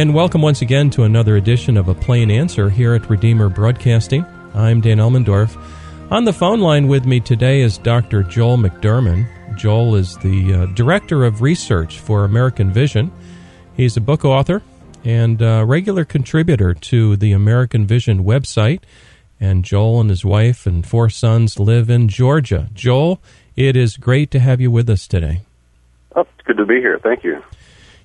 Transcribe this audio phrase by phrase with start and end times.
[0.00, 4.24] And welcome once again to another edition of A Plain Answer here at Redeemer Broadcasting.
[4.54, 5.62] I'm Dan Elmendorf.
[6.10, 8.22] On the phone line with me today is Dr.
[8.22, 9.28] Joel McDurmon.
[9.58, 13.12] Joel is the uh, Director of Research for American Vision.
[13.76, 14.62] He's a book author
[15.04, 18.80] and a regular contributor to the American Vision website.
[19.38, 22.70] And Joel and his wife and four sons live in Georgia.
[22.72, 23.20] Joel,
[23.54, 25.42] it is great to have you with us today.
[26.16, 26.98] Oh, it's good to be here.
[27.02, 27.42] Thank you.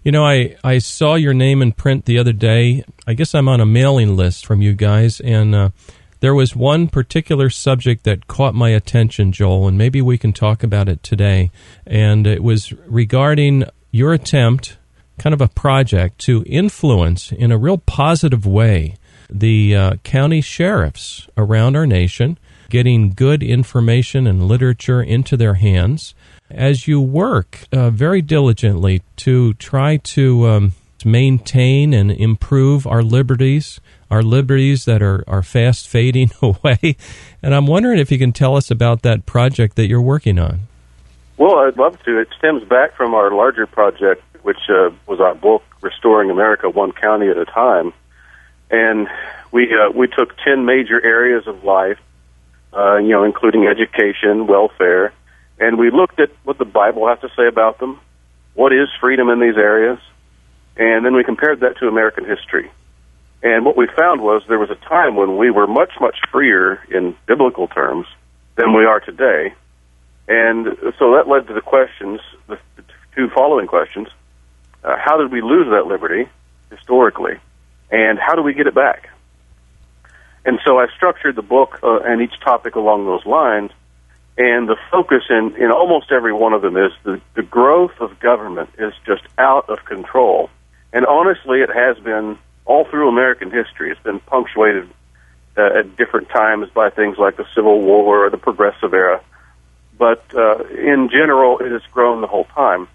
[0.06, 2.84] You know, I, I saw your name in print the other day.
[3.08, 5.70] I guess I'm on a mailing list from you guys, and uh,
[6.20, 10.62] there was one particular subject that caught my attention, Joel, and maybe we can talk
[10.62, 11.50] about it today.
[11.88, 14.78] And it was regarding your attempt,
[15.18, 21.28] kind of a project, to influence in a real positive way the uh, county sheriffs
[21.36, 22.38] around our nation,
[22.70, 26.14] getting good information and literature into their hands
[26.50, 30.72] as you work uh, very diligently to try to um,
[31.04, 33.80] maintain and improve our liberties,
[34.10, 36.98] our liberties that are, are fast fading away.
[37.42, 40.62] And I'm wondering if you can tell us about that project that you're working on.
[41.38, 42.20] Well, I'd love to.
[42.20, 46.94] It stems back from our larger project, which uh, was our book, Restoring America One
[46.94, 47.94] County at a Time.
[48.72, 49.08] And
[49.52, 52.00] we, uh, we took 10 major areas of life,
[52.74, 55.12] uh, you know, including education, welfare,
[55.60, 58.00] and we looked at what the Bible has to say about them,
[58.54, 60.00] what is freedom in these areas,
[60.78, 62.70] and then we compared that to American history.
[63.42, 66.82] And what we found was there was a time when we were much, much freer
[66.90, 68.08] in biblical terms
[68.56, 69.54] than we are today.
[70.28, 70.66] And
[70.98, 72.58] so that led to the questions, the
[73.16, 74.08] two following questions.
[74.84, 76.28] Uh, how did we lose that liberty
[76.70, 77.40] historically?
[77.92, 79.10] And how do we get it back?
[80.46, 83.72] And so I structured the book uh, and each topic along those lines
[84.38, 88.20] and the focus in, in almost every one of them is the, the growth of
[88.20, 90.50] government is just out of control.
[90.92, 93.92] And honestly, it has been all through American history.
[93.92, 94.90] It's been punctuated
[95.58, 99.22] uh, at different times by things like the Civil War or the Progressive Era.
[99.98, 102.90] But uh, in general, it has grown the whole time.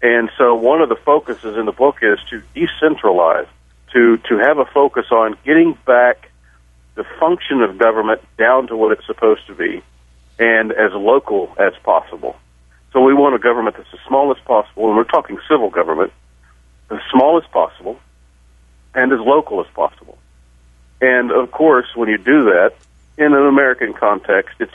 [0.00, 3.48] And so one of the focuses in the book is to decentralize,
[3.94, 6.30] to, to have a focus on getting back
[6.94, 9.82] the function of government down to what it's supposed to be
[10.38, 12.36] and as local as possible.
[12.92, 16.12] So we want a government that's as small as possible, and we're talking civil government,
[16.90, 17.98] as small as possible,
[18.94, 20.18] and as local as possible.
[21.00, 22.72] And of course, when you do that
[23.18, 24.74] in an American context, it's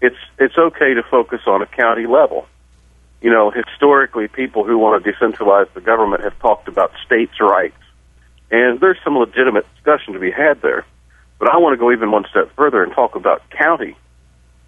[0.00, 2.46] it's it's okay to focus on a county level.
[3.20, 7.80] You know, historically, people who want to decentralize the government have talked about states' rights,
[8.50, 10.84] and there's some legitimate discussion to be had there.
[11.38, 13.96] But I want to go even one step further and talk about county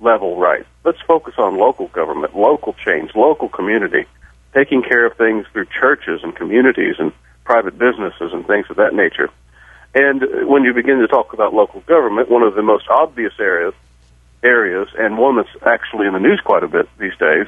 [0.02, 0.66] level right.
[0.84, 4.04] Let's focus on local government, local change, local community,
[4.54, 7.12] taking care of things through churches and communities and
[7.44, 9.30] private businesses and things of that nature.
[9.94, 13.74] And when you begin to talk about local government, one of the most obvious areas,
[14.42, 17.46] areas, and one that's actually in the news quite a bit these days,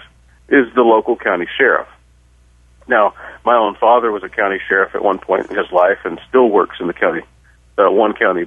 [0.49, 1.89] is the local county sheriff.
[2.87, 3.15] Now,
[3.45, 6.49] my own father was a county sheriff at one point in his life and still
[6.49, 7.23] works in the county,
[7.79, 8.47] uh, one county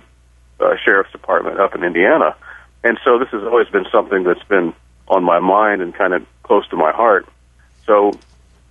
[0.59, 2.35] uh, sheriff's department up in Indiana.
[2.83, 4.73] And so this has always been something that's been
[5.07, 7.27] on my mind and kind of close to my heart.
[7.85, 8.17] So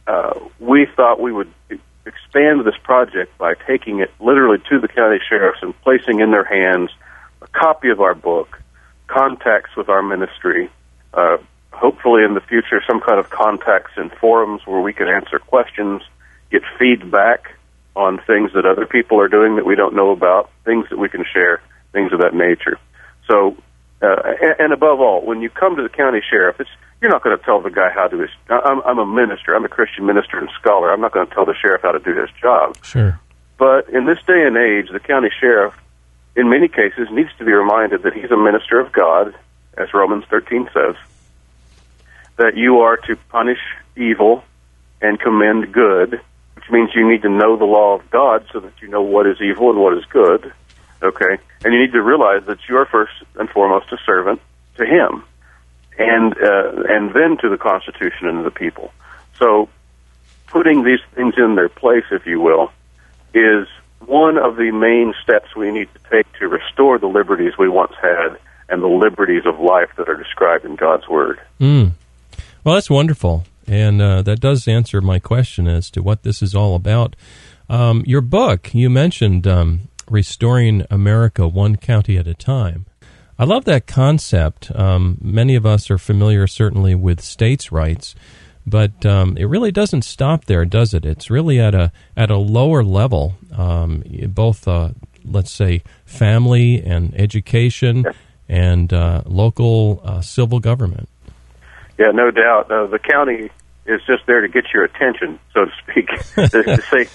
[0.06, 1.52] uh, we thought we would
[2.04, 6.44] expand this project by taking it literally to the county sheriffs and placing in their
[6.44, 6.90] hands
[7.42, 8.60] a copy of our book,
[9.08, 10.70] contacts with our ministry,
[11.14, 11.38] uh,
[11.72, 16.02] hopefully in the future some kind of contacts and forums where we can answer questions,
[16.50, 17.56] get feedback
[17.94, 21.08] on things that other people are doing that we don't know about, things that we
[21.08, 21.60] can share,
[21.92, 22.78] things of that nature.
[24.46, 26.70] And, and above all, when you come to the county sheriff, it's
[27.00, 28.30] you're not going to tell the guy how to do his.
[28.48, 29.54] I'm, I'm a minister.
[29.54, 30.92] I'm a Christian minister and scholar.
[30.92, 32.76] I'm not going to tell the sheriff how to do his job.
[32.82, 33.20] Sure.
[33.58, 35.74] But in this day and age, the county sheriff,
[36.34, 39.34] in many cases, needs to be reminded that he's a minister of God,
[39.76, 40.96] as Romans 13 says.
[42.36, 43.60] That you are to punish
[43.96, 44.44] evil
[45.00, 46.20] and commend good,
[46.54, 49.26] which means you need to know the law of God so that you know what
[49.26, 50.52] is evil and what is good.
[51.02, 54.40] Okay, and you need to realize that you are first and foremost a servant
[54.76, 55.24] to Him,
[55.98, 58.92] and uh, and then to the Constitution and to the people.
[59.38, 59.68] So,
[60.46, 62.72] putting these things in their place, if you will,
[63.34, 63.68] is
[64.06, 67.92] one of the main steps we need to take to restore the liberties we once
[68.00, 68.38] had
[68.68, 71.40] and the liberties of life that are described in God's Word.
[71.60, 71.92] Mm.
[72.64, 73.44] Well, that's wonderful.
[73.68, 77.16] And uh, that does answer my question as to what this is all about.
[77.68, 82.86] Um, your book, you mentioned um, restoring America one county at a time.
[83.38, 84.74] I love that concept.
[84.74, 88.14] Um, many of us are familiar, certainly, with states' rights,
[88.66, 91.04] But um, it really doesn't stop there, does it?
[91.04, 94.90] It's really at a at a lower level, um, both uh,
[95.24, 98.06] let's say family and education
[98.48, 101.08] and uh, local uh, civil government.
[101.98, 102.70] Yeah, no doubt.
[102.70, 103.50] Uh, the county
[103.86, 107.08] is just there to get your attention, so to speak, to, to say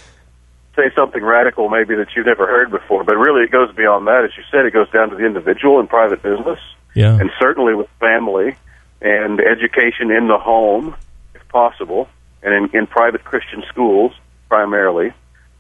[0.76, 3.04] say something radical maybe that you've never heard before.
[3.04, 4.24] But really, it goes beyond that.
[4.24, 6.60] As you said, it goes down to the individual and private business,
[6.94, 7.20] yeah.
[7.20, 8.56] and certainly with family
[9.02, 10.96] and education in the home
[11.34, 12.08] if possible,
[12.44, 14.14] and in, in private Christian schools
[14.48, 15.14] primarily.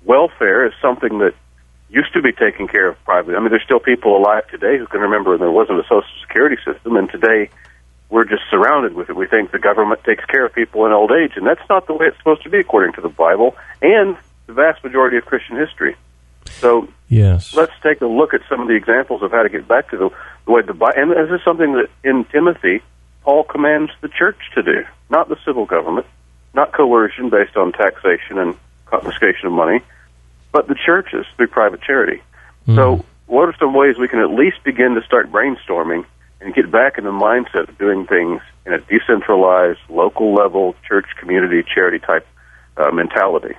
[0.04, 1.34] Welfare is something that
[1.90, 3.36] used to be taken care of privately.
[3.36, 6.58] I mean, there's still people alive today who can remember there wasn't a social security
[6.66, 7.50] system, and today
[8.10, 9.16] we're just surrounded with it.
[9.16, 11.94] We think the government takes care of people in old age, and that's not the
[11.94, 14.18] way it's supposed to be according to the Bible and
[14.48, 15.96] the vast majority of Christian history.
[16.46, 19.68] So yes, let's take a look at some of the examples of how to get
[19.68, 20.10] back to the,
[20.46, 21.00] the way the Bible.
[21.00, 22.82] And this is something that in Timothy
[23.24, 26.08] Paul commands the church to do, not the civil government,
[26.54, 28.56] not coercion based on taxation and
[28.86, 29.82] confiscation of money,
[30.52, 32.22] but the churches through private charity.
[32.68, 32.76] Mm.
[32.76, 36.06] So, what are some ways we can at least begin to start brainstorming
[36.42, 41.06] and get back in the mindset of doing things in a decentralized, local level, church,
[41.18, 42.28] community, charity type
[42.76, 43.56] uh, mentality?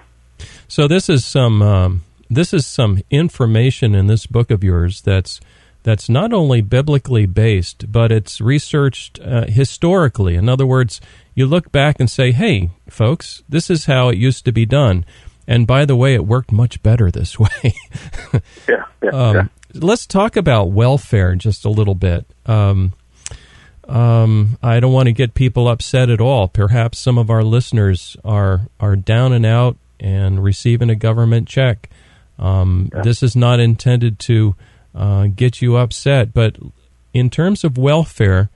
[0.73, 5.39] So, this is some um, this is some information in this book of yours that's
[5.83, 10.35] that's not only biblically based, but it's researched uh, historically.
[10.35, 10.99] In other words,
[11.35, 15.05] you look back and say, hey, folks, this is how it used to be done.
[15.47, 17.75] And by the way, it worked much better this way.
[18.67, 22.25] yeah, yeah, um, yeah, Let's talk about welfare just a little bit.
[22.47, 22.95] Um,
[23.87, 26.49] um, I don't want to get people upset at all.
[26.49, 31.88] Perhaps some of our listeners are are down and out and receiving a government check.
[32.38, 33.02] Um, yeah.
[33.02, 34.56] This is not intended to
[34.94, 36.34] uh, get you upset.
[36.34, 36.56] But
[37.14, 38.50] in terms of welfare,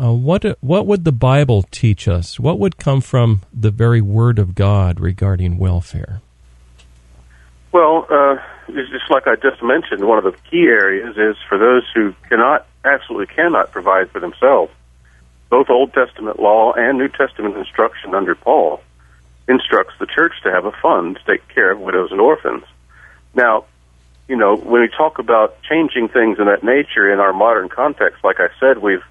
[0.00, 2.38] uh, what what would the Bible teach us?
[2.38, 6.20] What would come from the very Word of God regarding welfare?
[7.72, 8.36] Well, uh,
[8.68, 12.66] just like I just mentioned, one of the key areas is for those who cannot,
[12.84, 14.72] absolutely cannot provide for themselves.
[15.50, 18.80] Both Old Testament law and New Testament instruction under Paul
[19.48, 22.64] instructs the church to have a fund to take care of widows and orphans.
[23.34, 23.64] Now,
[24.28, 28.24] you know, when we talk about changing things in that nature in our modern context,
[28.24, 29.04] like I said, we've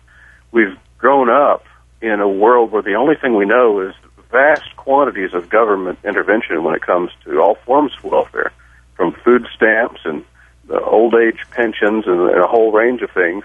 [0.51, 1.65] we've grown up
[2.01, 3.95] in a world where the only thing we know is
[4.31, 8.51] vast quantities of government intervention when it comes to all forms of welfare,
[8.95, 10.25] from food stamps and
[10.67, 13.43] the old age pensions and, and a whole range of things.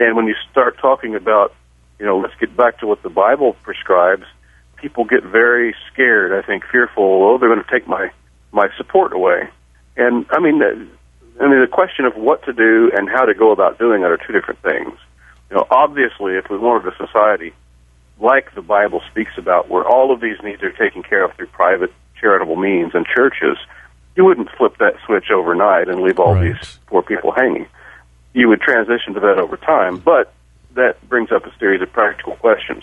[0.00, 1.54] And when you start talking about,
[1.98, 4.24] you know, let's get back to what the Bible prescribes,
[4.82, 6.32] people get very scared.
[6.32, 7.04] I think fearful.
[7.04, 8.10] Oh, they're going to take my
[8.50, 9.48] my support away.
[9.96, 13.52] And I mean, I mean, the question of what to do and how to go
[13.52, 14.92] about doing it are two different things.
[15.50, 17.52] You know, obviously, if we wanted a society
[18.20, 21.48] like the Bible speaks about, where all of these needs are taken care of through
[21.48, 23.56] private charitable means and churches,
[24.16, 26.54] you wouldn't flip that switch overnight and leave all right.
[26.54, 27.66] these poor people hanging.
[28.32, 30.32] You would transition to that over time, but
[30.74, 32.82] that brings up a series of practical questions.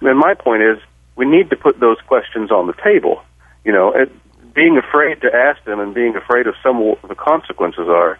[0.00, 0.78] And my point is,
[1.16, 3.22] we need to put those questions on the table.
[3.64, 4.10] You know, it,
[4.54, 8.18] being afraid to ask them and being afraid of some of the consequences are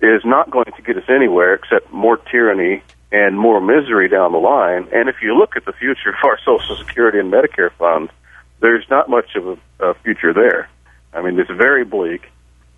[0.00, 4.38] is not going to get us anywhere except more tyranny and more misery down the
[4.38, 4.88] line.
[4.92, 8.12] And if you look at the future of our Social Security and Medicare funds,
[8.60, 10.68] there's not much of a, a future there.
[11.12, 12.30] I mean, it's very bleak.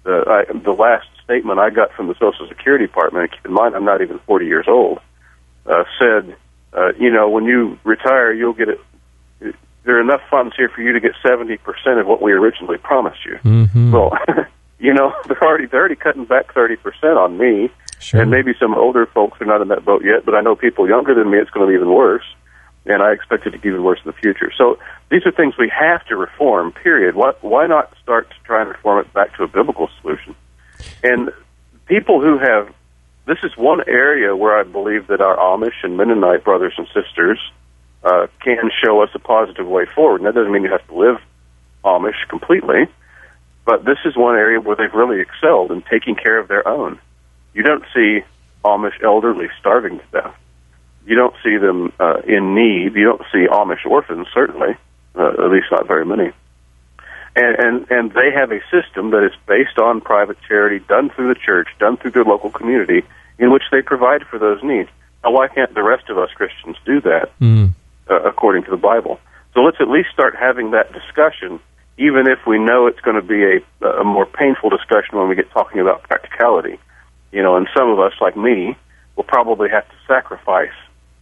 [0.05, 3.75] The, I, the last statement I got from the Social Security Department, keep in mind
[3.75, 5.01] I'm not even 40 years old,
[5.67, 6.37] uh, said,
[6.73, 8.69] uh, you know, when you retire, you'll get
[9.89, 11.59] there are enough funds here for you to get 70%
[11.99, 13.39] of what we originally promised you.
[13.43, 13.91] Mm-hmm.
[13.91, 14.13] Well,
[14.79, 16.77] you know, they're already, they're already cutting back 30%
[17.17, 17.71] on me.
[17.99, 18.21] Sure.
[18.21, 20.87] And maybe some older folks are not in that boat yet, but I know people
[20.87, 22.27] younger than me, it's going to be even worse.
[22.85, 24.53] And I expect it to get even worse in the future.
[24.59, 24.79] So
[25.11, 27.15] these are things we have to reform, period.
[27.15, 30.35] Why, why not start to try and reform it back to a biblical solution?
[31.03, 31.31] And
[31.87, 32.75] people who have,
[33.25, 37.41] this is one area where I believe that our Amish and Mennonite brothers and sisters
[38.05, 40.21] uh, can show us a positive way forward.
[40.21, 41.21] And that doesn't mean you have to live
[41.85, 42.87] Amish completely,
[43.65, 46.99] but this is one area where they've really excelled in taking care of their own.
[47.55, 48.21] You don't see
[48.65, 50.35] Amish elderly starving to death.
[51.07, 52.95] You don't see them uh, in need.
[52.95, 54.77] You don't see Amish orphans, certainly,
[55.15, 56.33] uh, at least not very many.
[57.35, 61.29] And, and and they have a system that is based on private charity, done through
[61.29, 63.05] the church, done through their local community,
[63.39, 64.89] in which they provide for those needs.
[65.23, 67.31] Now, why can't the rest of us Christians do that?
[67.41, 67.75] Mm
[68.11, 69.21] uh, according to the Bible.
[69.55, 71.61] So let's at least start having that discussion,
[71.97, 75.35] even if we know it's going to be a, a more painful discussion when we
[75.35, 76.79] get talking about practicality.
[77.33, 78.77] You know, and some of us, like me,
[79.17, 80.73] will probably have to sacrifice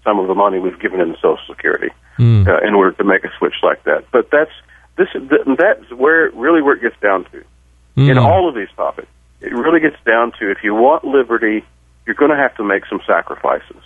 [0.05, 1.91] some of the money we've given in Social Security.
[2.19, 2.47] mm.
[2.47, 4.05] uh, in order to make a switch like that.
[4.11, 4.51] But that's
[4.97, 5.09] this
[5.59, 7.45] that's where really where it gets down to
[7.97, 8.11] mm.
[8.11, 9.09] in all of these topics.
[9.41, 11.65] It really gets down to if you want liberty,
[12.07, 13.83] you're going to have to make some sacrifices.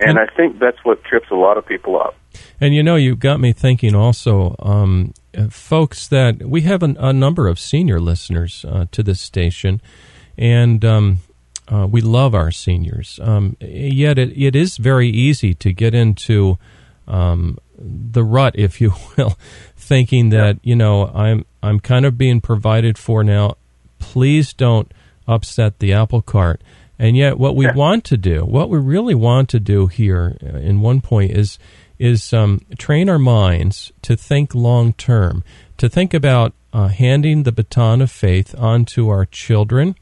[0.00, 2.16] And, and I think that's what trips a lot of people up.
[2.60, 6.96] And you know, you got me thinking also, um, uh, folks, that we have an,
[6.98, 9.80] a number of senior listeners uh, to this station,
[10.36, 11.18] and um,
[11.68, 13.18] uh, we love our seniors.
[13.22, 16.58] Um, yet it, it is very easy to get into
[17.08, 19.38] um, the rut, if you will,
[19.76, 23.56] thinking that you know I'm I'm kind of being provided for now.
[23.98, 24.92] Please don't
[25.26, 26.60] upset the apple cart.
[26.98, 27.74] And yet, what we yeah.
[27.74, 31.58] want to do, what we really want to do here, uh, in one point, is
[31.98, 35.42] is um, train our minds to think long term,
[35.78, 39.94] to think about uh, handing the baton of faith on to our children,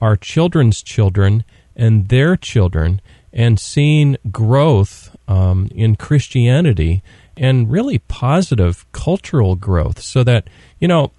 [0.00, 1.44] our children's children,
[1.76, 3.00] and their children,
[3.32, 7.02] and seeing growth um, in Christianity
[7.36, 11.12] and really positive cultural growth so that, you know,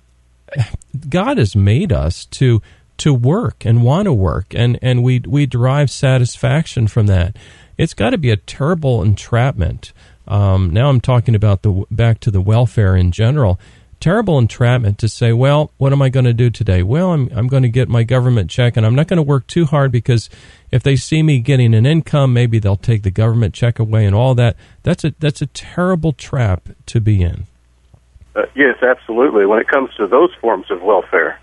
[1.09, 2.61] God has made us to
[3.01, 7.35] to work and want to work and, and we we derive satisfaction from that.
[7.77, 9.91] It's got to be a terrible entrapment.
[10.27, 13.59] Um, now I'm talking about the back to the welfare in general
[14.01, 16.83] terrible entrapment to say, well, what am I going to do today?
[16.83, 19.47] Well, I'm, I'm going to get my government check and I'm not going to work
[19.47, 20.29] too hard because
[20.71, 24.15] if they see me getting an income, maybe they'll take the government check away and
[24.15, 24.57] all that.
[24.83, 27.45] That's a, that's a terrible trap to be in.
[28.35, 29.45] Uh, yes, absolutely.
[29.45, 31.39] When it comes to those forms of welfare,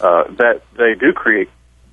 [0.00, 1.48] uh, that they do create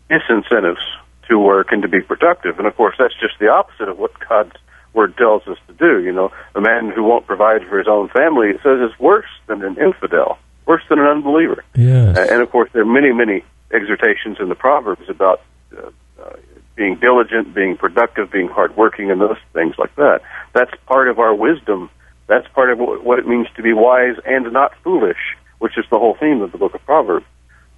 [0.09, 0.83] disincentives
[1.27, 2.57] to work and to be productive.
[2.57, 4.55] And of course, that's just the opposite of what God's
[4.93, 6.03] word tells us to do.
[6.03, 9.29] You know, a man who won't provide for his own family, it says, is worse
[9.47, 11.63] than an infidel, worse than an unbeliever.
[11.75, 12.17] Yes.
[12.17, 15.41] Uh, and of course, there are many, many exhortations in the Proverbs about
[15.77, 15.89] uh,
[16.21, 16.35] uh,
[16.75, 20.21] being diligent, being productive, being hardworking, and those things like that.
[20.53, 21.89] That's part of our wisdom.
[22.27, 25.97] That's part of what it means to be wise and not foolish, which is the
[25.97, 27.25] whole theme of the book of Proverbs.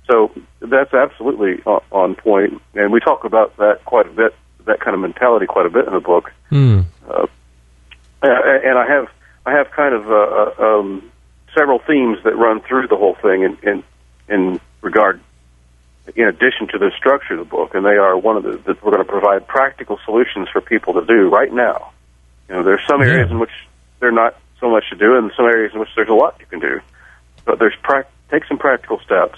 [0.10, 4.36] So that's absolutely on point, and we talk about that quite a bit,
[4.66, 6.32] that kind of mentality quite a bit in the book.
[6.52, 6.86] Mm.
[7.08, 7.28] Uh,
[8.22, 9.08] and I have
[9.46, 11.12] I have kind of uh, uh, um,
[11.56, 13.84] several themes that run through the whole thing in, in
[14.28, 15.22] in regard
[16.16, 18.84] in addition to the structure of the book, and they are one of the that
[18.84, 21.92] we're going to provide practical solutions for people to do right now.
[22.48, 23.36] You know, there's some areas yeah.
[23.36, 23.54] in which
[24.00, 26.48] there's not so much to do, and some areas in which there's a lot you
[26.48, 26.82] can do.
[27.46, 29.38] But there's pra- take some practical steps.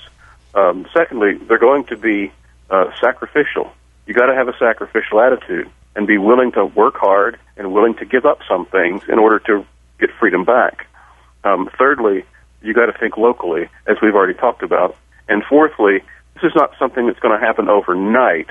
[0.54, 2.32] Um, secondly, they're going to be
[2.70, 3.72] uh, sacrificial.
[4.06, 7.96] You got to have a sacrificial attitude and be willing to work hard and willing
[7.96, 9.66] to give up some things in order to
[10.00, 10.88] get freedom back.
[11.44, 12.26] Um, thirdly,
[12.62, 14.96] you got to think locally, as we've already talked about.
[15.28, 16.00] And fourthly,
[16.36, 18.50] this is not something that's going to happen overnight.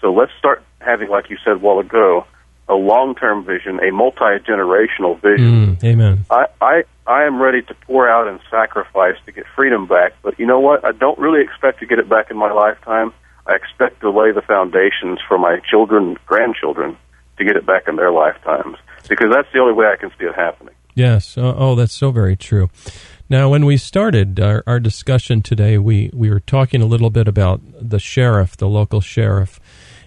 [0.00, 2.26] So let's start having, like you said a while ago,
[2.70, 5.76] a long-term vision, a multi-generational vision.
[5.76, 6.24] Mm, amen.
[6.30, 10.38] I, I, I am ready to pour out and sacrifice to get freedom back, but
[10.38, 10.84] you know what?
[10.84, 13.12] I don't really expect to get it back in my lifetime.
[13.46, 16.96] I expect to lay the foundations for my children, grandchildren,
[17.38, 18.76] to get it back in their lifetimes,
[19.08, 20.74] because that's the only way I can see it happening.
[20.94, 21.36] Yes.
[21.36, 22.70] Oh, oh that's so very true.
[23.28, 27.28] Now, when we started our, our discussion today, we, we were talking a little bit
[27.28, 29.60] about the sheriff, the local sheriff.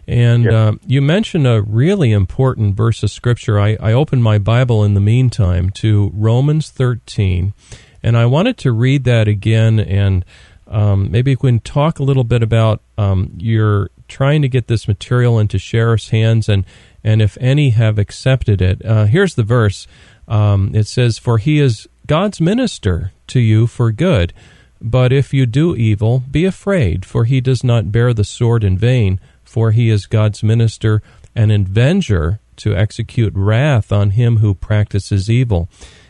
[0.08, 3.60] And uh, you mentioned a really important verse of scripture.
[3.60, 7.54] I, I opened my Bible in the meantime to Romans 13,
[8.02, 10.26] and I wanted to read that again and
[10.68, 14.88] um, maybe we can talk a little bit about um, you're trying to get this
[14.88, 16.66] material into sheriff's hands, and
[17.04, 18.84] and if any have accepted it.
[18.84, 19.88] Uh, here's the verse.
[20.28, 24.34] Um, it says, "For he is God's minister to you for good."
[24.82, 28.78] But if you do evil, be afraid, for he does not bear the sword in
[28.78, 29.18] vain,
[29.54, 31.04] for he is God's minister,
[31.36, 35.70] and avenger to execute wrath on him who practices evil.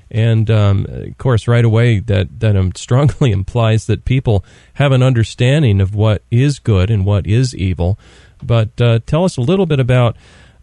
[0.10, 4.46] And um, of course, right away, that that um, strongly implies that people
[4.76, 8.00] have an understanding of what is good and what is evil.
[8.42, 10.16] But uh, tell us a little bit about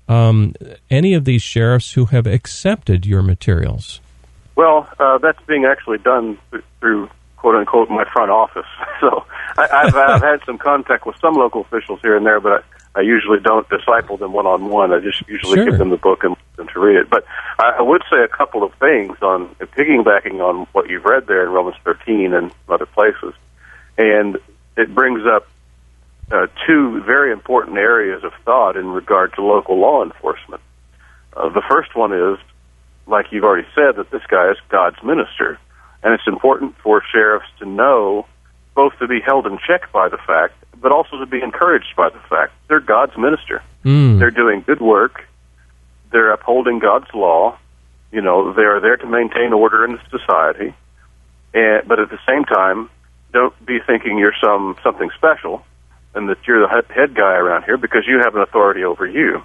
[0.09, 0.55] um,
[0.89, 4.01] any of these sheriffs who have accepted your materials.
[4.57, 6.39] Well, uh, that's being actually done
[6.81, 8.67] through quote unquote my front office.
[9.01, 9.25] So
[9.61, 12.65] I, have I've had some contact with some local officials here and there, but
[12.95, 14.93] I usually don't disciple them one on one.
[14.93, 15.65] I just usually sure.
[15.67, 17.11] give them the book and them to read it.
[17.11, 17.25] But
[17.59, 21.51] I would say a couple of things on piggybacking on what you've read there in
[21.51, 23.35] Romans 13 and other places,
[23.97, 24.39] and
[24.77, 25.47] it brings up
[26.31, 30.63] uh, two very important areas of thought in regard to local law enforcement.
[31.37, 32.39] Uh, the first one is,
[33.07, 35.59] like you've already said, that this guy is God's minister,
[36.03, 38.27] and it's important for sheriffs to know
[38.81, 42.09] both to be held in check by the fact but also to be encouraged by
[42.09, 43.63] the fact they're God's minister.
[43.85, 44.19] Mm.
[44.19, 45.29] They're doing good work.
[46.11, 47.59] They're upholding God's law,
[48.11, 50.75] You know, they are there to maintain order in society,
[51.53, 52.89] and but at the same time,
[53.33, 55.63] don't be thinking you're some something special
[56.15, 59.43] and that you're the head guy around here because you have an authority over you.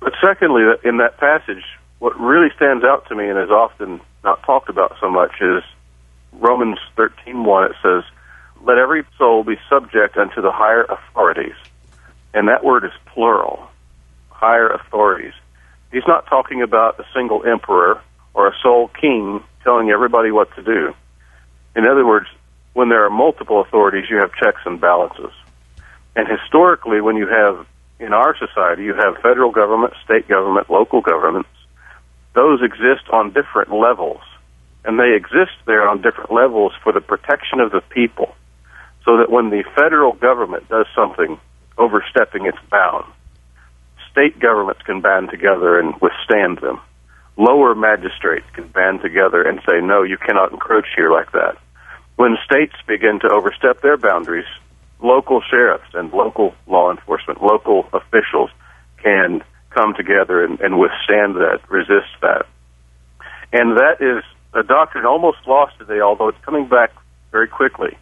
[0.00, 1.64] But secondly, in that passage,
[1.98, 5.62] what really stands out to me and is often not talked about so much is
[6.38, 7.70] Romans 13:1.
[7.70, 8.04] It says,
[8.62, 11.56] "Let every soul be subject unto the higher authorities,"
[12.34, 13.70] and that word is plural.
[14.30, 15.34] Higher authorities.
[15.92, 18.00] He's not talking about a single emperor
[18.34, 20.94] or a sole king telling everybody what to do.
[21.74, 22.28] In other words,
[22.74, 25.32] when there are multiple authorities, you have checks and balances.
[26.14, 27.66] And historically, when you have
[27.98, 31.48] in our society, you have federal government, state government, local governments.
[32.34, 34.20] Those exist on different levels.
[34.86, 38.34] And they exist there on different levels for the protection of the people.
[39.04, 41.38] So that when the federal government does something
[41.76, 43.08] overstepping its bounds,
[44.10, 46.80] state governments can band together and withstand them.
[47.36, 51.58] Lower magistrates can band together and say, no, you cannot encroach here like that.
[52.14, 54.46] When states begin to overstep their boundaries,
[55.02, 58.50] local sheriffs and local law enforcement, local officials
[59.02, 62.46] can come together and, and withstand that, resist that.
[63.52, 64.24] And that is
[64.56, 66.92] a doctrine almost lost today, although it's coming back
[67.32, 67.96] very quickly.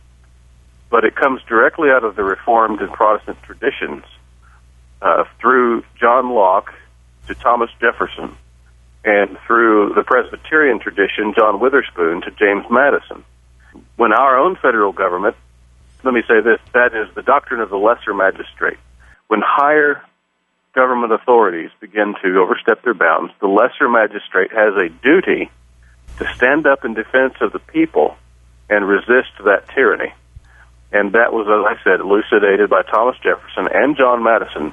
[0.90, 4.04] But it comes directly out of the Reformed and Protestant traditions
[5.02, 6.72] uh, through John Locke
[7.26, 8.36] to Thomas Jefferson,
[9.04, 13.24] and through the Presbyterian tradition, John Witherspoon to James Madison.
[13.96, 15.36] When our own federal government
[16.04, 18.78] let me say this that is the doctrine of the lesser magistrate.
[19.28, 20.02] When higher
[20.74, 25.50] government authorities begin to overstep their bounds, the lesser magistrate has a duty
[26.18, 28.16] to stand up in defense of the people
[28.70, 30.12] and resist that tyranny.
[30.92, 34.72] And that was, as I said, elucidated by Thomas Jefferson and John Madison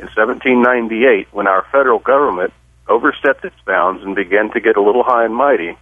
[0.00, 2.52] in 1798 when our federal government
[2.88, 5.76] overstepped its bounds and began to get a little high and mighty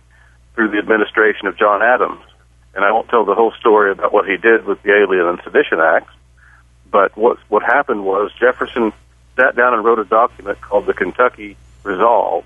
[0.55, 2.23] through the administration of John Adams
[2.77, 5.41] and I won't tell the whole story about what he did with the Alien and
[5.43, 6.13] Sedition Acts.
[6.91, 8.93] But what what happened was Jefferson
[9.35, 12.45] sat down and wrote a document called the Kentucky Resolve,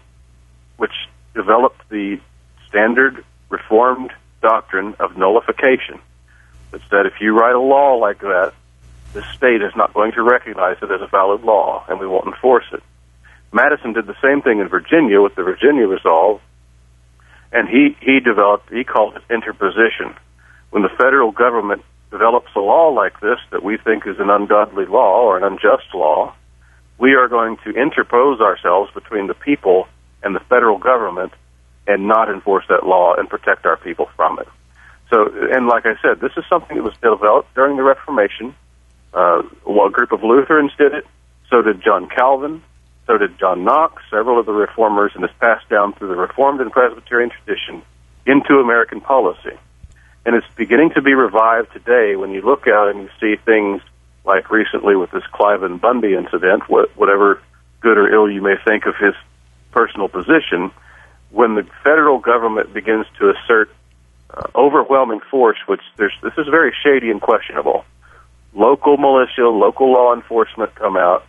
[0.77, 0.93] which
[1.35, 2.21] developed the
[2.71, 6.01] standard Reformed doctrine of nullification.
[6.71, 8.53] That said, if you write a law like that,
[9.13, 12.29] the state is not going to recognize it as a valid law, and we won't
[12.29, 12.83] enforce it.
[13.53, 16.41] Madison did the same thing in Virginia with the Virginia Resolve,
[17.51, 20.15] and he he developed he called it interposition.
[20.71, 24.87] When the federal government develops a law like this that we think is an ungodly
[24.87, 26.35] law or an unjust law,
[26.99, 29.89] we are going to interpose ourselves between the people
[30.23, 31.33] and the federal government
[31.93, 34.49] and not enforce that law and protect our people from it.
[35.11, 38.55] So, and like I said, this is something that was developed during the Reformation.
[39.13, 41.07] Uh, well, a group of Lutherans did it.
[41.49, 42.63] So did John Calvin.
[43.07, 46.61] So did John Knox, several of the reformers, and it's passed down through the Reformed
[46.61, 47.83] and Presbyterian tradition
[48.25, 49.59] into American policy.
[50.25, 53.83] And it's beginning to be revived today when you look out and you see things
[54.25, 57.43] like recently with this Cliven Bundy incident, whatever
[57.81, 59.15] good or ill you may think of his
[59.73, 60.71] personal position,
[61.31, 63.71] when the federal government begins to assert
[64.31, 67.85] uh, overwhelming force, which there's, this is very shady and questionable.
[68.53, 71.25] Local militia, local law enforcement come out,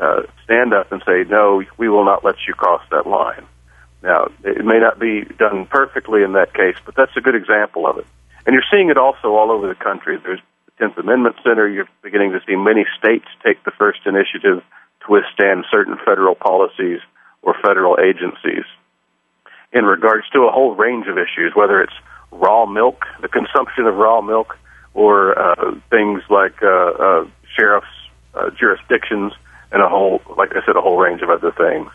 [0.00, 3.46] uh, stand up and say, no, we will not let you cross that line.
[4.02, 7.86] Now, it may not be done perfectly in that case, but that's a good example
[7.86, 8.06] of it.
[8.44, 10.18] And you're seeing it also all over the country.
[10.22, 11.68] There's the 10th Amendment Center.
[11.68, 14.62] You're beginning to see many states take the first initiative
[15.06, 17.00] to withstand certain federal policies
[17.40, 18.64] or federal agencies
[19.74, 21.92] in regards to a whole range of issues, whether it's
[22.30, 24.56] raw milk, the consumption of raw milk,
[24.94, 27.86] or uh, things like uh, uh, sheriff's
[28.34, 29.32] uh, jurisdictions
[29.72, 31.90] and a whole, like I said, a whole range of other things.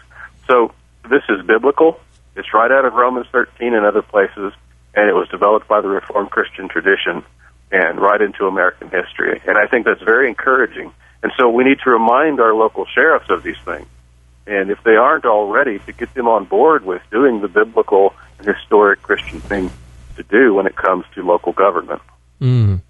[0.48, 0.74] So
[1.10, 2.00] this is biblical.
[2.36, 4.54] It's right out of Romans 13 and other places,
[4.94, 7.24] and it was developed by the Reformed Christian tradition
[7.72, 9.42] and right into American history.
[9.48, 10.92] And I think that's very encouraging.
[11.24, 13.88] And so we need to remind our local sheriffs of these things.
[14.50, 18.48] And if they aren't already, to get them on board with doing the biblical and
[18.48, 19.70] historic Christian thing
[20.16, 22.02] to do when it comes to local government.
[22.42, 22.82] Mm.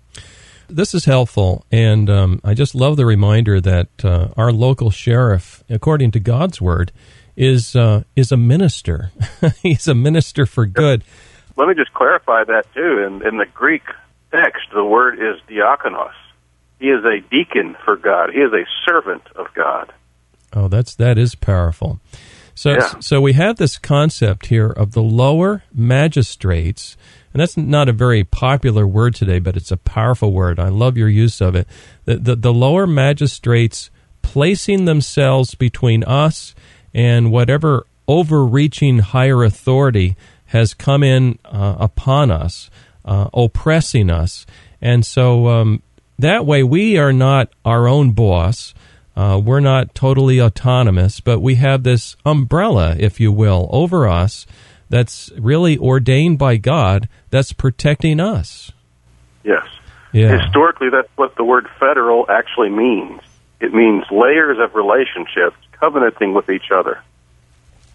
[0.69, 5.61] This is helpful, and um, I just love the reminder that uh, our local sheriff,
[5.69, 6.93] according to God's word,
[7.35, 9.11] is uh, is a minister.
[9.61, 11.03] He's a minister for good.
[11.57, 13.03] Let me just clarify that too.
[13.05, 13.83] In, in the Greek
[14.31, 16.13] text, the word is diakonos.
[16.79, 18.29] He is a deacon for God.
[18.31, 19.91] He is a servant of God.
[20.53, 21.99] Oh, that's that is powerful.
[22.55, 22.99] So, yeah.
[22.99, 26.97] so we have this concept here of the lower magistrates
[27.33, 30.59] and that's not a very popular word today, but it's a powerful word.
[30.59, 31.67] I love your use of it.
[32.05, 36.55] The, the, the lower magistrates placing themselves between us
[36.93, 42.71] and whatever overreaching higher authority has come in uh, upon us,
[43.05, 44.47] uh, oppressing us.
[44.81, 45.83] And so um,
[46.17, 48.73] that way we are not our own boss.
[49.19, 54.45] Uh, we're not totally autonomous, but we have this umbrella, if you will, over us
[54.87, 58.71] that's really ordained by God that's protecting us.
[59.43, 59.67] Yes.
[60.13, 60.41] Yeah.
[60.41, 63.19] Historically, that's what the word federal actually means.
[63.59, 67.01] It means layers of relationships covenanting with each other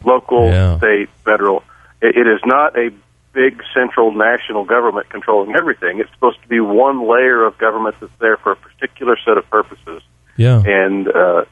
[0.05, 0.77] local, Yeah.
[0.77, 1.65] state, federal.
[2.03, 2.91] It, it is not a
[3.33, 6.01] big central national government controlling everything.
[6.01, 9.49] It's supposed to be one layer of government that's there for a particular set of
[9.49, 10.03] purposes.
[10.37, 10.63] Yeah.
[10.65, 11.45] And uh,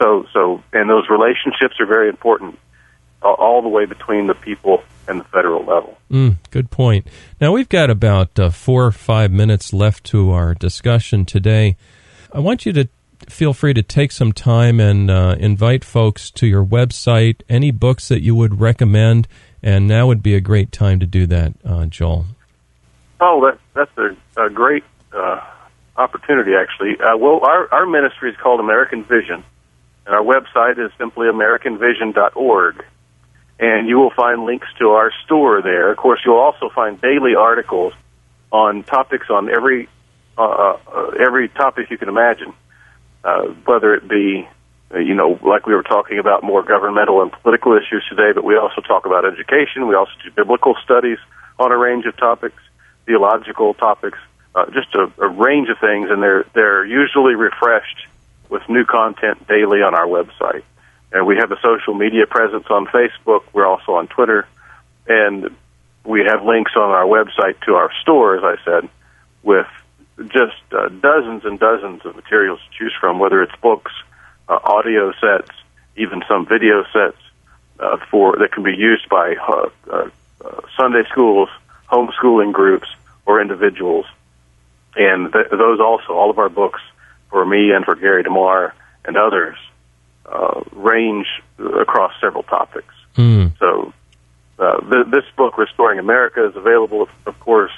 [0.00, 2.58] so, so, and those relationships are very important
[3.22, 5.98] all, all the way between the people and the federal level.
[6.10, 7.06] Mm, good point.
[7.40, 11.76] Now, we've got about uh, four or five minutes left to our discussion today.
[12.32, 12.88] I want you to
[13.28, 18.08] feel free to take some time and uh, invite folks to your website, any books
[18.08, 19.28] that you would recommend,
[19.62, 22.26] and now would be a great time to do that, uh, Joel.
[23.20, 25.40] Oh, that, that's a, a great uh,
[26.00, 27.00] opportunity, actually.
[27.00, 29.44] Uh, well, our, our ministry is called American Vision,
[30.06, 32.84] and our website is simply AmericanVision.org.
[33.58, 35.90] And you will find links to our store there.
[35.90, 37.92] Of course, you'll also find daily articles
[38.50, 39.88] on topics on every
[40.38, 42.54] uh, uh, every topic you can imagine,
[43.22, 44.48] uh, whether it be
[44.92, 48.44] uh, you know, like we were talking about more governmental and political issues today, but
[48.44, 49.86] we also talk about education.
[49.86, 51.18] We also do biblical studies
[51.58, 52.60] on a range of topics,
[53.06, 54.18] theological topics,
[54.54, 58.06] uh, just a, a range of things, and they're they're usually refreshed
[58.48, 60.62] with new content daily on our website.
[61.12, 63.42] And we have a social media presence on Facebook.
[63.52, 64.46] We're also on Twitter,
[65.06, 65.50] and
[66.04, 68.88] we have links on our website to our store, as I said,
[69.42, 69.66] with
[70.28, 73.92] just uh, dozens and dozens of materials to choose from, whether it's books,
[74.48, 75.50] uh, audio sets,
[75.96, 77.18] even some video sets
[77.78, 80.10] uh, for that can be used by uh, uh,
[80.76, 81.48] Sunday schools,
[81.90, 82.88] homeschooling groups,
[83.26, 84.06] or individuals.
[84.96, 86.80] And th- those also, all of our books
[87.30, 88.74] for me and for Gary DeMar
[89.04, 89.56] and others,
[90.26, 91.26] uh, range
[91.58, 92.94] across several topics.
[93.16, 93.56] Mm.
[93.58, 93.92] So
[94.58, 97.08] uh, th- this book, Restoring America, is available.
[97.26, 97.72] Of course,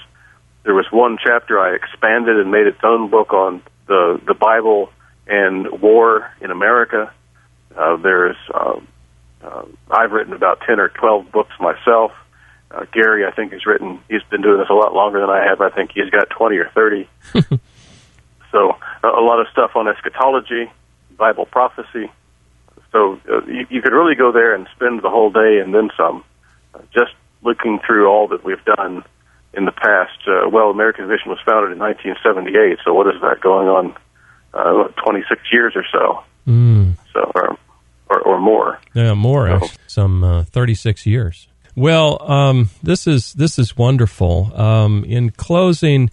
[0.64, 4.90] there was one chapter I expanded and made its own book on the the Bible
[5.26, 7.12] and war in America.
[7.76, 8.80] Uh, there's uh,
[9.42, 12.12] uh, I've written about ten or twelve books myself.
[12.72, 14.00] Uh, Gary, I think, has written.
[14.08, 15.60] He's been doing this a lot longer than I have.
[15.60, 17.08] I think he's got twenty or thirty.
[18.50, 20.70] so a, a lot of stuff on eschatology,
[21.16, 22.10] Bible prophecy.
[22.92, 25.90] So uh, you, you could really go there and spend the whole day and then
[25.96, 26.24] some,
[26.74, 29.02] uh, just looking through all that we've done
[29.54, 30.18] in the past.
[30.26, 33.94] Uh, well, American Vision was founded in 1978, so what is that going on?
[34.54, 36.96] Uh, 26 years or so, Mm.
[37.14, 37.56] so or,
[38.10, 38.78] or, or more.
[38.94, 41.48] Yeah, more So- some uh, thirty-six years.
[41.74, 44.52] Well, um, this is this is wonderful.
[44.54, 46.10] Um, in closing,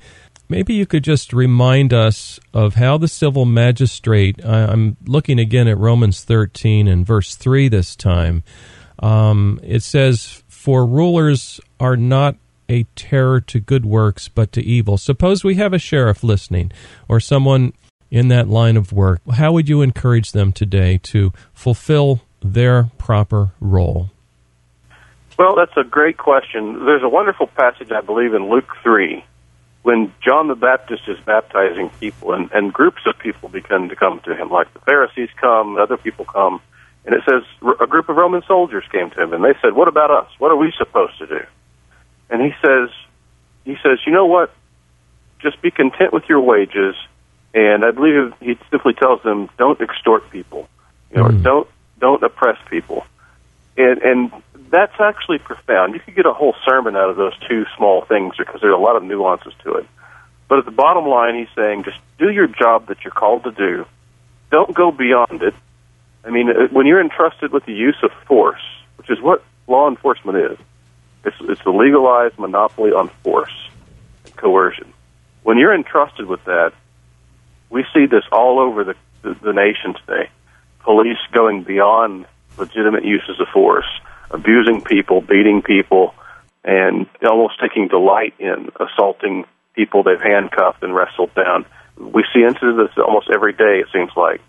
[0.47, 4.43] maybe you could just remind us of how the civil magistrate.
[4.45, 8.43] I, I'm looking again at Romans thirteen and verse three this time.
[8.99, 12.35] Um, it says, "For rulers are not."
[12.71, 14.99] A terror to good works, but to evil.
[14.99, 16.71] Suppose we have a sheriff listening,
[17.07, 17.73] or someone
[18.11, 23.53] in that line of work, how would you encourage them today to fulfill their proper
[23.59, 24.11] role?
[25.39, 26.85] Well, that's a great question.
[26.85, 29.23] There's a wonderful passage, I believe, in Luke 3
[29.83, 34.19] when John the Baptist is baptizing people and, and groups of people begin to come
[34.25, 36.59] to him, like the Pharisees come, other people come.
[37.05, 37.43] And it says
[37.79, 40.29] a group of Roman soldiers came to him and they said, What about us?
[40.39, 41.39] What are we supposed to do?
[42.29, 42.89] And he says,
[43.63, 44.53] he says, you know what?
[45.39, 46.95] Just be content with your wages.
[47.53, 50.67] And I believe he simply tells them, don't extort people,
[51.11, 51.43] you know, Mm.
[51.43, 51.67] don't
[51.99, 53.05] don't oppress people.
[53.77, 54.31] And and
[54.69, 55.93] that's actually profound.
[55.93, 58.77] You could get a whole sermon out of those two small things because there's a
[58.77, 59.87] lot of nuances to it.
[60.47, 63.51] But at the bottom line, he's saying, just do your job that you're called to
[63.51, 63.85] do.
[64.51, 65.53] Don't go beyond it.
[66.23, 68.61] I mean, uh, when you're entrusted with the use of force,
[68.97, 70.57] which is what law enforcement is,
[71.23, 73.53] it's, it's the legalized monopoly on force
[74.25, 74.91] and coercion.
[75.43, 76.73] When you're entrusted with that,
[77.69, 80.29] we see this all over the, the, the nation today.
[80.79, 82.25] Police going beyond
[82.57, 83.87] legitimate uses of force,
[84.31, 86.13] abusing people, beating people,
[86.63, 91.65] and almost taking delight in assaulting people they've handcuffed and wrestled down.
[91.97, 93.79] We see incidents this almost every day.
[93.79, 94.41] It seems like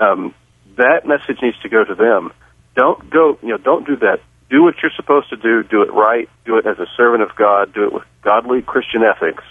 [0.00, 0.34] um,
[0.76, 2.32] that message needs to go to them.
[2.76, 4.20] Don't go, you know, don't do that.
[4.50, 5.62] Do what you're supposed to do.
[5.62, 6.28] Do it right.
[6.44, 7.72] Do it as a servant of God.
[7.72, 9.42] Do it with godly Christian ethics,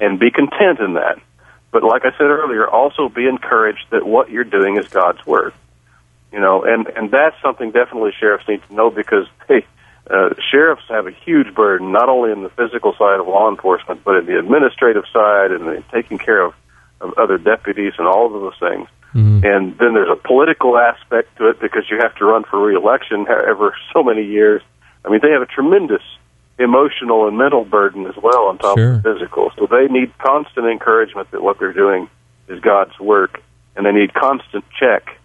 [0.00, 1.18] and be content in that.
[1.70, 5.54] But like I said earlier, also be encouraged that what you're doing is God's work.
[6.32, 9.66] You know, and and that's something definitely sheriffs need to know because they
[10.10, 14.02] uh, sheriffs have a huge burden not only in the physical side of law enforcement
[14.04, 16.54] but in the administrative side and in taking care of,
[17.00, 18.88] of other deputies and all of those things.
[19.14, 19.44] Mm-hmm.
[19.44, 23.26] And then there's a political aspect to it because you have to run for reelection
[23.28, 24.62] ever so many years.
[25.04, 26.02] I mean, they have a tremendous
[26.58, 28.94] emotional and mental burden as well on top sure.
[28.94, 29.50] of the physical.
[29.58, 32.08] So they need constant encouragement that what they're doing
[32.48, 33.42] is God's work,
[33.76, 35.18] and they need constant check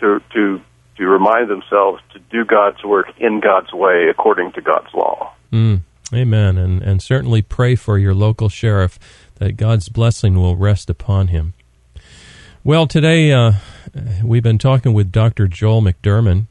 [0.00, 0.60] to to
[0.96, 5.32] to remind themselves to do God's work in God's way according to God's law.
[5.52, 5.80] Mm.
[6.14, 6.56] Amen.
[6.56, 8.98] And and certainly pray for your local sheriff
[9.36, 11.54] that God's blessing will rest upon him.
[12.64, 13.52] Well, today uh,
[14.24, 15.46] we've been talking with Dr.
[15.46, 16.46] Joel McDurmon.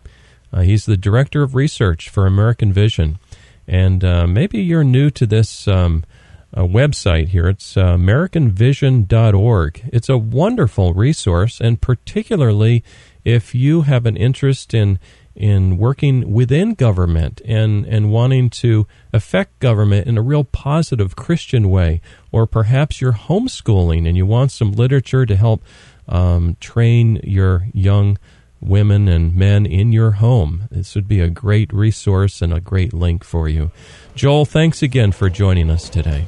[0.53, 3.19] Uh, he's the director of research for American Vision.
[3.67, 6.05] And uh, maybe you're new to this um,
[6.53, 7.49] uh, website here.
[7.49, 9.89] It's uh, AmericanVision.org.
[9.91, 12.84] It's a wonderful resource, and particularly
[13.26, 15.00] if you have an interest in
[15.36, 21.70] in working within government and, and wanting to affect government in a real positive Christian
[21.70, 22.00] way,
[22.32, 25.62] or perhaps you're homeschooling and you want some literature to help
[26.08, 28.18] um, train your young
[28.62, 30.70] women and men in your home.
[30.72, 33.72] This would be a great resource and a great link for you.
[34.16, 36.26] Joel, thanks again for joining us today.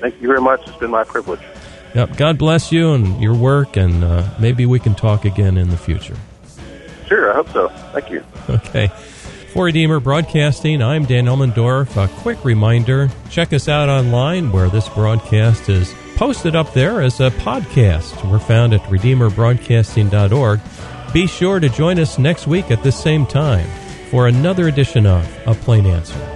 [0.00, 0.66] Thank you very much.
[0.66, 1.40] It's been my privilege.
[1.94, 2.16] Yep.
[2.16, 5.76] God bless you and your work, and uh, maybe we can talk again in the
[5.76, 6.16] future.
[7.08, 7.68] Sure, I hope so.
[7.92, 8.24] Thank you.
[8.48, 8.88] Okay.
[9.52, 11.96] For Redeemer Broadcasting, I'm Dan Elmendorf.
[11.96, 17.18] A quick reminder check us out online where this broadcast is posted up there as
[17.20, 18.28] a podcast.
[18.30, 20.60] We're found at RedeemerBroadcasting.org.
[21.12, 23.66] Be sure to join us next week at the same time
[24.10, 26.29] for another edition of A Plain Answer.